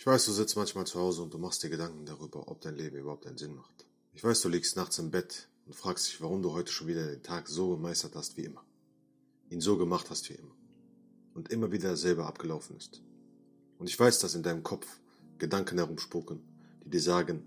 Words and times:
Ich 0.00 0.06
weiß, 0.06 0.26
du 0.26 0.32
sitzt 0.32 0.54
manchmal 0.54 0.86
zu 0.86 1.00
Hause 1.00 1.22
und 1.22 1.34
du 1.34 1.38
machst 1.38 1.60
dir 1.64 1.70
Gedanken 1.70 2.06
darüber, 2.06 2.46
ob 2.46 2.60
dein 2.60 2.76
Leben 2.76 2.98
überhaupt 2.98 3.26
einen 3.26 3.36
Sinn 3.36 3.56
macht. 3.56 3.84
Ich 4.12 4.22
weiß, 4.22 4.42
du 4.42 4.48
liegst 4.48 4.76
nachts 4.76 5.00
im 5.00 5.10
Bett 5.10 5.48
und 5.66 5.74
fragst 5.74 6.06
dich, 6.06 6.20
warum 6.20 6.40
du 6.40 6.52
heute 6.52 6.70
schon 6.70 6.86
wieder 6.86 7.04
den 7.04 7.24
Tag 7.24 7.48
so 7.48 7.70
gemeistert 7.70 8.14
hast 8.14 8.36
wie 8.36 8.44
immer. 8.44 8.64
Ihn 9.50 9.60
so 9.60 9.76
gemacht 9.76 10.08
hast 10.08 10.30
wie 10.30 10.34
immer. 10.34 10.54
Und 11.34 11.50
immer 11.50 11.72
wieder 11.72 11.96
selber 11.96 12.26
abgelaufen 12.26 12.76
ist. 12.76 13.02
Und 13.78 13.88
ich 13.88 13.98
weiß, 13.98 14.20
dass 14.20 14.36
in 14.36 14.44
deinem 14.44 14.62
Kopf 14.62 14.86
Gedanken 15.38 15.78
herumspuken, 15.78 16.42
die 16.84 16.90
dir 16.90 17.02
sagen, 17.02 17.42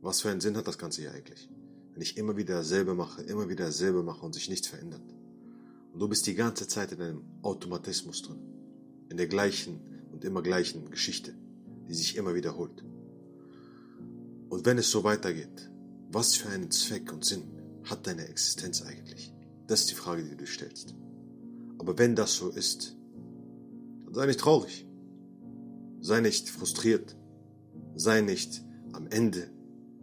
was 0.00 0.20
für 0.20 0.30
einen 0.30 0.40
Sinn 0.40 0.56
hat 0.56 0.68
das 0.68 0.78
Ganze 0.78 1.00
hier 1.00 1.10
eigentlich? 1.10 1.48
Wenn 1.92 2.02
ich 2.02 2.16
immer 2.16 2.36
wieder 2.36 2.58
dasselbe 2.58 2.94
mache, 2.94 3.22
immer 3.22 3.48
wieder 3.48 3.66
dasselbe 3.66 4.04
mache 4.04 4.24
und 4.24 4.32
sich 4.32 4.48
nichts 4.48 4.68
verändert. 4.68 5.02
Und 5.92 5.98
du 5.98 6.06
bist 6.06 6.24
die 6.28 6.36
ganze 6.36 6.68
Zeit 6.68 6.92
in 6.92 7.02
einem 7.02 7.24
Automatismus 7.42 8.22
drin. 8.22 8.38
In 9.08 9.16
der 9.16 9.26
gleichen 9.26 9.80
und 10.12 10.24
immer 10.24 10.40
gleichen 10.40 10.88
Geschichte 10.88 11.34
die 11.88 11.94
sich 11.94 12.16
immer 12.16 12.34
wiederholt. 12.34 12.84
Und 14.48 14.66
wenn 14.66 14.78
es 14.78 14.90
so 14.90 15.04
weitergeht, 15.04 15.70
was 16.10 16.36
für 16.36 16.48
einen 16.48 16.70
Zweck 16.70 17.12
und 17.12 17.24
Sinn 17.24 17.42
hat 17.84 18.06
deine 18.06 18.28
Existenz 18.28 18.82
eigentlich? 18.82 19.34
Das 19.66 19.80
ist 19.80 19.90
die 19.90 19.94
Frage, 19.94 20.22
die 20.22 20.36
du 20.36 20.46
stellst. 20.46 20.94
Aber 21.78 21.98
wenn 21.98 22.14
das 22.14 22.34
so 22.34 22.50
ist, 22.50 22.96
dann 24.04 24.14
sei 24.14 24.26
nicht 24.26 24.40
traurig. 24.40 24.86
Sei 26.00 26.20
nicht 26.20 26.48
frustriert. 26.50 27.16
Sei 27.94 28.20
nicht 28.20 28.62
am 28.92 29.06
Ende. 29.08 29.50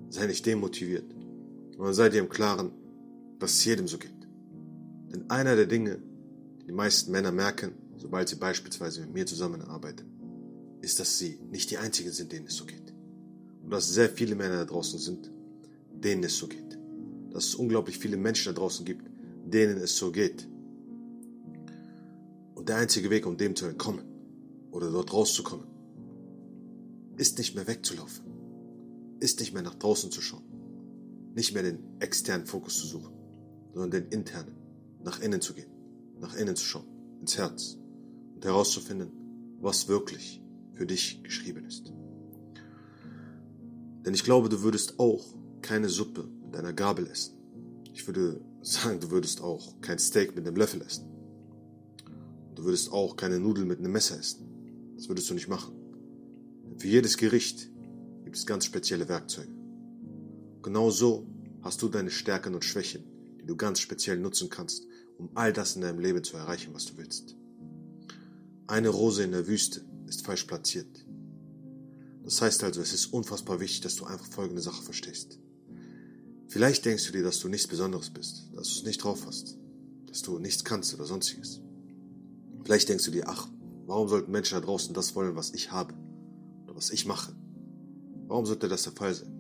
Sei 0.10 0.28
nicht 0.28 0.46
demotiviert. 0.46 1.16
Sondern 1.76 1.94
sei 1.94 2.10
dir 2.10 2.20
im 2.20 2.30
Klaren, 2.30 2.72
dass 3.40 3.52
es 3.52 3.66
jedem 3.66 3.88
so 3.88 3.98
geht. 3.98 4.28
Denn 5.12 5.30
einer 5.30 5.56
der 5.56 5.66
Dinge, 5.66 6.00
die 6.62 6.66
die 6.72 6.78
meisten 6.78 7.12
Männer 7.12 7.34
merken, 7.34 7.74
sobald 7.98 8.30
sie 8.30 8.38
beispielsweise 8.38 9.02
mit 9.02 9.14
mir 9.14 9.26
zusammenarbeiten, 9.26 10.06
ist, 10.82 11.00
dass 11.00 11.18
sie 11.18 11.40
nicht 11.50 11.72
die 11.72 11.78
einzigen 11.78 12.12
sind, 12.12 12.32
denen 12.32 12.48
es 12.48 12.56
so 12.56 12.66
geht. 12.66 12.94
Und 13.64 13.70
dass 13.72 13.90
sehr 13.90 14.10
viele 14.10 14.36
Männer 14.36 14.58
da 14.58 14.66
draußen 14.66 15.00
sind, 15.00 15.32
denen 15.94 16.24
es 16.24 16.38
so 16.38 16.48
geht. 16.48 16.78
Dass 17.32 17.46
es 17.46 17.56
unglaublich 17.56 17.98
viele 17.98 18.18
Menschen 18.18 18.54
da 18.54 18.60
draußen 18.60 18.86
gibt, 18.86 19.10
denen 19.46 19.78
es 19.78 19.96
so 19.96 20.12
geht. 20.12 20.48
Und 22.56 22.70
der 22.70 22.78
einzige 22.78 23.10
Weg, 23.10 23.26
um 23.26 23.38
dem 23.38 23.56
zu 23.56 23.66
entkommen 23.66 24.04
oder 24.72 24.92
dort 24.92 25.14
rauszukommen, 25.14 25.66
ist 27.18 27.38
nicht 27.38 27.56
mehr 27.56 27.68
wegzulaufen, 27.68 28.26
ist 29.20 29.40
nicht 29.40 29.54
mehr 29.54 29.62
nach 29.62 29.76
draußen 29.76 30.12
zu 30.12 30.22
schauen, 30.22 30.44
nicht 31.36 31.54
mehr 31.54 31.64
den 31.64 31.80
externen 32.00 32.48
Fokus 32.48 32.80
zu 32.80 32.88
suchen, 32.88 33.14
sondern 33.74 33.92
den 33.92 34.12
internen, 34.12 34.56
nach 35.04 35.20
innen 35.22 35.42
zu 35.42 35.54
gehen, 35.54 35.70
nach 36.20 36.36
innen 36.36 36.56
zu 36.56 36.66
schauen, 36.66 36.88
ins 37.20 37.38
Herz 37.38 37.78
und 38.34 38.44
herauszufinden, 38.44 39.12
was 39.60 39.88
wirklich 39.88 40.41
für 40.74 40.86
dich 40.86 41.24
geschrieben 41.24 41.66
ist. 41.66 41.94
Denn 44.06 44.14
ich 44.14 44.24
glaube, 44.24 44.50
du 44.50 44.62
würdest 44.62 45.00
auch 45.00 45.26
keine 45.62 45.90
Suppe 45.90 46.28
mit 46.44 46.56
einer 46.56 46.74
Gabel 46.74 47.08
essen. 47.08 47.36
Ich 47.94 48.08
würde 48.08 48.42
sagen, 48.62 49.00
du 49.00 49.12
würdest 49.12 49.42
auch 49.42 49.80
kein 49.82 50.00
Steak 50.00 50.36
mit 50.36 50.48
einem 50.48 50.56
Löffel 50.56 50.82
essen. 50.82 51.06
Du 52.56 52.64
würdest 52.64 52.92
auch 52.92 53.16
keine 53.16 53.40
Nudeln 53.40 53.68
mit 53.68 53.80
einem 53.80 53.92
Messer 53.92 54.20
essen. 54.20 54.94
Das 54.96 55.08
würdest 55.08 55.30
du 55.30 55.34
nicht 55.34 55.48
machen. 55.48 55.74
Denn 56.66 56.80
für 56.80 56.88
jedes 56.88 57.18
Gericht 57.18 57.70
gibt 58.24 58.36
es 58.36 58.46
ganz 58.46 58.66
spezielle 58.66 59.08
Werkzeuge. 59.08 59.52
Genau 60.62 60.90
so 60.90 61.28
hast 61.62 61.82
du 61.82 61.90
deine 61.90 62.12
Stärken 62.12 62.54
und 62.54 62.66
Schwächen, 62.66 63.04
die 63.40 63.46
du 63.46 63.56
ganz 63.56 63.80
speziell 63.80 64.18
nutzen 64.18 64.50
kannst, 64.50 64.88
um 65.18 65.30
all 65.36 65.54
das 65.54 65.76
in 65.76 65.82
deinem 65.82 66.00
Leben 66.00 66.24
zu 66.24 66.38
erreichen, 66.38 66.74
was 66.74 66.86
du 66.86 66.98
willst. 66.98 67.36
Eine 68.68 68.90
Rose 68.90 69.24
in 69.24 69.32
der 69.32 69.48
Wüste 69.48 69.82
ist 70.12 70.26
falsch 70.26 70.44
platziert. 70.44 71.06
Das 72.24 72.42
heißt 72.42 72.64
also, 72.64 72.82
es 72.82 72.94
ist 72.94 73.08
unfassbar 73.08 73.60
wichtig, 73.60 73.82
dass 73.82 73.96
du 73.96 74.06
einfach 74.06 74.28
folgende 74.28 74.62
Sache 74.62 74.84
verstehst. 74.84 75.40
Vielleicht 76.48 76.86
denkst 76.86 77.08
du 77.08 77.14
dir, 77.14 77.24
dass 77.24 77.40
du 77.40 77.48
nichts 77.48 77.68
Besonderes 77.68 78.10
bist, 78.10 78.50
dass 78.54 78.68
du 78.68 78.80
es 78.80 78.84
nicht 78.84 79.04
drauf 79.04 79.26
hast, 79.26 79.58
dass 80.08 80.22
du 80.22 80.38
nichts 80.38 80.66
kannst 80.66 80.94
oder 80.94 81.06
sonstiges. 81.06 81.62
Vielleicht 82.66 82.90
denkst 82.90 83.06
du 83.06 83.12
dir, 83.12 83.28
ach, 83.28 83.48
warum 83.86 84.10
sollten 84.10 84.32
Menschen 84.32 84.56
da 84.56 84.62
draußen 84.62 84.94
das 84.94 85.16
wollen, 85.16 85.36
was 85.36 85.54
ich 85.54 85.72
habe 85.72 85.94
oder 86.66 86.76
was 86.76 86.92
ich 86.92 87.06
mache? 87.06 87.34
Warum 88.28 88.46
sollte 88.46 88.68
das 88.68 88.84
der 88.84 88.94
Fall 88.94 89.14
sein? 89.14 89.34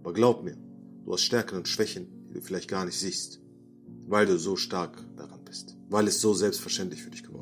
Aber 0.00 0.12
glaub 0.12 0.44
mir, 0.44 0.56
du 1.04 1.12
hast 1.12 1.22
Stärken 1.22 1.56
und 1.56 1.68
Schwächen, 1.68 2.28
die 2.28 2.34
du 2.34 2.42
vielleicht 2.42 2.68
gar 2.68 2.84
nicht 2.84 2.98
siehst, 2.98 3.40
weil 4.06 4.26
du 4.26 4.38
so 4.38 4.56
stark 4.56 5.02
daran 5.16 5.42
bist, 5.44 5.76
weil 5.88 6.06
es 6.06 6.20
so 6.20 6.34
selbstverständlich 6.34 7.02
für 7.02 7.10
dich 7.10 7.22
geworden 7.22 7.41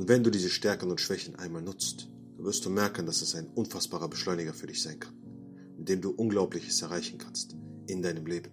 Und 0.00 0.08
wenn 0.08 0.24
du 0.24 0.30
diese 0.30 0.48
Stärken 0.48 0.90
und 0.90 0.98
Schwächen 0.98 1.36
einmal 1.36 1.60
nutzt, 1.60 2.08
dann 2.34 2.46
wirst 2.46 2.64
du 2.64 2.70
merken, 2.70 3.04
dass 3.04 3.20
es 3.20 3.34
ein 3.34 3.48
unfassbarer 3.48 4.08
Beschleuniger 4.08 4.54
für 4.54 4.66
dich 4.66 4.80
sein 4.80 4.98
kann, 4.98 5.12
mit 5.76 5.90
dem 5.90 6.00
du 6.00 6.08
Unglaubliches 6.08 6.80
erreichen 6.80 7.18
kannst 7.18 7.54
in 7.86 8.00
deinem 8.00 8.24
Leben. 8.24 8.50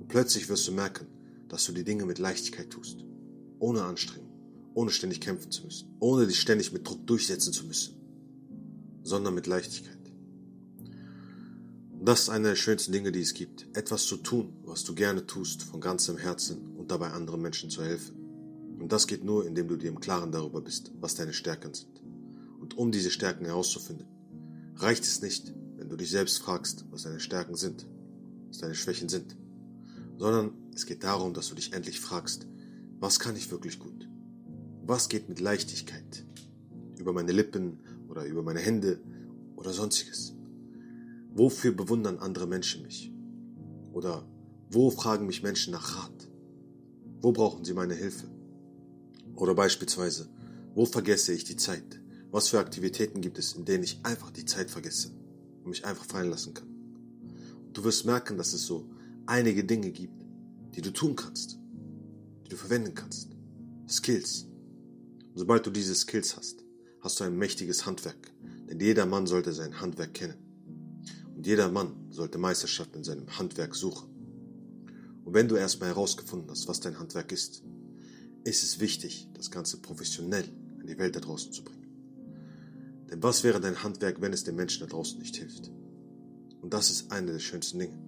Und 0.00 0.08
plötzlich 0.08 0.48
wirst 0.48 0.66
du 0.66 0.72
merken, 0.72 1.08
dass 1.50 1.66
du 1.66 1.72
die 1.72 1.84
Dinge 1.84 2.06
mit 2.06 2.18
Leichtigkeit 2.18 2.70
tust, 2.70 3.04
ohne 3.58 3.82
Anstrengung, 3.82 4.32
ohne 4.72 4.90
ständig 4.90 5.20
kämpfen 5.20 5.50
zu 5.50 5.62
müssen, 5.64 5.94
ohne 6.00 6.26
dich 6.26 6.40
ständig 6.40 6.72
mit 6.72 6.88
Druck 6.88 7.06
durchsetzen 7.06 7.52
zu 7.52 7.66
müssen, 7.66 7.94
sondern 9.02 9.34
mit 9.34 9.46
Leichtigkeit. 9.46 9.98
Und 11.92 12.08
das 12.08 12.22
ist 12.22 12.28
eine 12.30 12.48
der 12.48 12.56
schönsten 12.56 12.92
Dinge, 12.92 13.12
die 13.12 13.20
es 13.20 13.34
gibt, 13.34 13.66
etwas 13.76 14.06
zu 14.06 14.16
tun, 14.16 14.54
was 14.64 14.84
du 14.84 14.94
gerne 14.94 15.26
tust, 15.26 15.64
von 15.64 15.82
ganzem 15.82 16.16
Herzen 16.16 16.74
und 16.78 16.90
dabei 16.90 17.10
anderen 17.10 17.42
Menschen 17.42 17.68
zu 17.68 17.84
helfen. 17.84 18.21
Und 18.82 18.90
das 18.90 19.06
geht 19.06 19.22
nur, 19.22 19.46
indem 19.46 19.68
du 19.68 19.76
dir 19.76 19.90
im 19.90 20.00
Klaren 20.00 20.32
darüber 20.32 20.60
bist, 20.60 20.90
was 21.00 21.14
deine 21.14 21.32
Stärken 21.32 21.72
sind. 21.72 22.02
Und 22.60 22.76
um 22.76 22.90
diese 22.90 23.12
Stärken 23.12 23.44
herauszufinden, 23.44 24.08
reicht 24.74 25.04
es 25.04 25.22
nicht, 25.22 25.54
wenn 25.76 25.88
du 25.88 25.94
dich 25.94 26.10
selbst 26.10 26.40
fragst, 26.40 26.84
was 26.90 27.04
deine 27.04 27.20
Stärken 27.20 27.54
sind, 27.54 27.86
was 28.48 28.58
deine 28.58 28.74
Schwächen 28.74 29.08
sind, 29.08 29.36
sondern 30.18 30.54
es 30.74 30.84
geht 30.84 31.04
darum, 31.04 31.32
dass 31.32 31.48
du 31.48 31.54
dich 31.54 31.72
endlich 31.74 32.00
fragst, 32.00 32.48
was 32.98 33.20
kann 33.20 33.36
ich 33.36 33.52
wirklich 33.52 33.78
gut? 33.78 34.08
Was 34.84 35.08
geht 35.08 35.28
mit 35.28 35.38
Leichtigkeit? 35.38 36.26
Über 36.98 37.12
meine 37.12 37.30
Lippen 37.30 37.78
oder 38.08 38.24
über 38.24 38.42
meine 38.42 38.58
Hände 38.58 38.98
oder 39.54 39.72
sonstiges? 39.72 40.34
Wofür 41.30 41.70
bewundern 41.70 42.18
andere 42.18 42.48
Menschen 42.48 42.82
mich? 42.82 43.12
Oder 43.92 44.26
wo 44.70 44.90
fragen 44.90 45.26
mich 45.26 45.44
Menschen 45.44 45.72
nach 45.72 46.02
Rat? 46.02 46.28
Wo 47.20 47.30
brauchen 47.30 47.64
sie 47.64 47.74
meine 47.74 47.94
Hilfe? 47.94 48.41
Oder 49.36 49.54
beispielsweise, 49.54 50.28
wo 50.74 50.86
vergesse 50.86 51.32
ich 51.32 51.44
die 51.44 51.56
Zeit? 51.56 52.00
Was 52.30 52.48
für 52.48 52.58
Aktivitäten 52.58 53.20
gibt 53.20 53.38
es, 53.38 53.52
in 53.52 53.64
denen 53.64 53.84
ich 53.84 54.00
einfach 54.04 54.30
die 54.30 54.44
Zeit 54.44 54.70
vergesse 54.70 55.12
und 55.62 55.70
mich 55.70 55.84
einfach 55.84 56.04
fallen 56.04 56.30
lassen 56.30 56.54
kann? 56.54 56.68
Du 57.72 57.84
wirst 57.84 58.04
merken, 58.04 58.36
dass 58.36 58.52
es 58.52 58.66
so 58.66 58.88
einige 59.26 59.64
Dinge 59.64 59.90
gibt, 59.90 60.24
die 60.74 60.80
du 60.80 60.92
tun 60.92 61.16
kannst, 61.16 61.58
die 62.44 62.48
du 62.48 62.56
verwenden 62.56 62.94
kannst. 62.94 63.30
Skills. 63.88 64.46
Und 65.32 65.38
sobald 65.38 65.66
du 65.66 65.70
diese 65.70 65.94
Skills 65.94 66.36
hast, 66.36 66.64
hast 67.00 67.20
du 67.20 67.24
ein 67.24 67.36
mächtiges 67.36 67.84
Handwerk. 67.84 68.32
Denn 68.68 68.80
jeder 68.80 69.06
Mann 69.06 69.26
sollte 69.26 69.52
sein 69.52 69.80
Handwerk 69.80 70.14
kennen. 70.14 70.38
Und 71.34 71.46
jeder 71.46 71.70
Mann 71.70 72.06
sollte 72.10 72.38
Meisterschaft 72.38 72.94
in 72.96 73.04
seinem 73.04 73.38
Handwerk 73.38 73.74
suchen. 73.74 74.08
Und 75.24 75.34
wenn 75.34 75.48
du 75.48 75.56
erstmal 75.56 75.90
herausgefunden 75.90 76.50
hast, 76.50 76.68
was 76.68 76.80
dein 76.80 76.98
Handwerk 76.98 77.32
ist, 77.32 77.62
ist 78.44 78.62
es 78.62 78.80
wichtig, 78.80 79.28
das 79.34 79.50
Ganze 79.50 79.78
professionell 79.78 80.44
in 80.80 80.86
die 80.86 80.98
Welt 80.98 81.16
da 81.16 81.20
draußen 81.20 81.52
zu 81.52 81.62
bringen. 81.62 81.86
Denn 83.10 83.22
was 83.22 83.44
wäre 83.44 83.60
dein 83.60 83.82
Handwerk, 83.82 84.20
wenn 84.20 84.32
es 84.32 84.44
den 84.44 84.56
Menschen 84.56 84.80
da 84.80 84.86
draußen 84.86 85.18
nicht 85.18 85.36
hilft? 85.36 85.70
Und 86.60 86.72
das 86.72 86.90
ist 86.90 87.12
eine 87.12 87.32
der 87.32 87.38
schönsten 87.40 87.78
Dinge. 87.78 87.98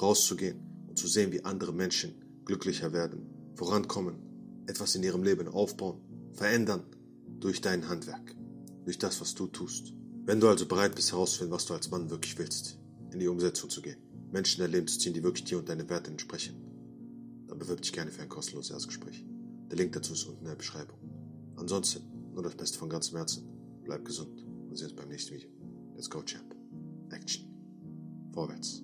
Rauszugehen 0.00 0.60
und 0.88 0.98
zu 0.98 1.06
sehen, 1.06 1.32
wie 1.32 1.44
andere 1.44 1.72
Menschen 1.72 2.14
glücklicher 2.44 2.92
werden, 2.92 3.26
vorankommen, 3.54 4.16
etwas 4.66 4.94
in 4.94 5.02
ihrem 5.02 5.22
Leben 5.22 5.48
aufbauen, 5.48 6.00
verändern 6.32 6.82
durch 7.40 7.60
dein 7.60 7.88
Handwerk, 7.88 8.34
durch 8.84 8.98
das, 8.98 9.20
was 9.20 9.34
du 9.34 9.46
tust. 9.46 9.92
Wenn 10.24 10.40
du 10.40 10.48
also 10.48 10.66
bereit 10.66 10.94
bist 10.94 11.12
herauszufinden, 11.12 11.54
was 11.54 11.66
du 11.66 11.74
als 11.74 11.90
Mann 11.90 12.10
wirklich 12.10 12.38
willst, 12.38 12.78
in 13.12 13.20
die 13.20 13.28
Umsetzung 13.28 13.70
zu 13.70 13.80
gehen, 13.80 13.98
Menschen 14.30 14.60
in 14.60 14.64
dein 14.64 14.72
Leben 14.72 14.88
zu 14.88 14.98
ziehen, 14.98 15.14
die 15.14 15.22
wirklich 15.22 15.44
dir 15.44 15.58
und 15.58 15.68
deine 15.68 15.88
Werte 15.88 16.10
entsprechen, 16.10 16.56
dann 17.46 17.58
bewirb 17.58 17.80
dich 17.80 17.92
gerne 17.92 18.10
für 18.10 18.22
ein 18.22 18.28
kostenloses 18.28 18.72
Erstgespräch. 18.72 19.24
Der 19.70 19.76
Link 19.76 19.92
dazu 19.92 20.14
ist 20.14 20.24
unten 20.24 20.44
in 20.44 20.48
der 20.48 20.56
Beschreibung. 20.56 20.98
Ansonsten 21.56 22.02
nur 22.32 22.42
das 22.42 22.54
Beste 22.54 22.78
von 22.78 22.88
ganzem 22.88 23.16
Herzen. 23.16 23.46
Bleib 23.84 24.04
gesund. 24.04 24.44
Wir 24.68 24.76
sehen 24.76 24.88
uns 24.88 24.96
beim 24.96 25.08
nächsten 25.08 25.34
Video. 25.34 25.50
Let's 25.94 26.08
go, 26.08 26.22
Champ. 26.22 26.54
Action. 27.10 27.46
Vorwärts. 28.32 28.82